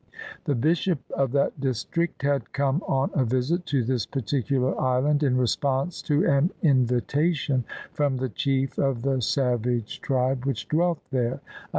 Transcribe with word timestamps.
The 0.45 0.55
Bishop 0.55 0.97
of 1.11 1.31
that 1.33 1.61
district 1.61 2.23
had 2.23 2.53
come 2.53 2.81
on 2.87 3.11
a 3.13 3.23
visit 3.23 3.67
to 3.67 3.83
this 3.83 4.07
particular 4.07 4.75
island 4.81 5.21
in 5.21 5.37
response 5.37 6.01
to 6.01 6.25
an 6.27 6.49
invitation 6.63 7.65
from 7.93 8.17
the 8.17 8.29
chief 8.29 8.79
of 8.79 9.03
the 9.03 9.21
savage 9.21 10.01
tribe 10.01 10.43
which 10.43 10.67
dwelt 10.67 11.01
there— 11.11 11.33
2. 11.35 11.39